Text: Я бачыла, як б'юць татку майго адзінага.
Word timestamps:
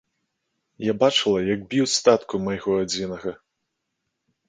Я 0.85 0.93
бачыла, 1.03 1.39
як 1.55 1.69
б'юць 1.75 2.01
татку 2.09 2.43
майго 2.49 2.71
адзінага. 2.89 3.39